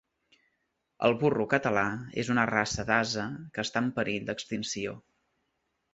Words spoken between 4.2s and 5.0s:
d'extinció